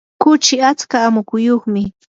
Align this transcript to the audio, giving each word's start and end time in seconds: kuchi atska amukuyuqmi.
kuchi 0.21 0.55
atska 0.69 0.97
amukuyuqmi. 1.07 1.83